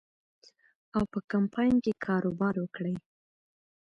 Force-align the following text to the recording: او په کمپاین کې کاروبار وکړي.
او 0.95 1.03
په 1.11 1.19
کمپاین 1.31 1.75
کې 1.83 1.93
کاروبار 2.05 2.55
وکړي. 2.59 2.95